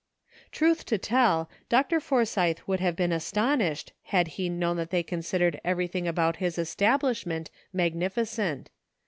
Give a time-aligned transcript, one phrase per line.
[0.51, 1.47] Truth to tell.
[1.69, 1.99] Dr.
[1.99, 3.63] Forsythe would have been 2:0 ENTERTAINING COMPANY.
[3.67, 8.71] astonished had he known that they considered everything about his establishment magnificent.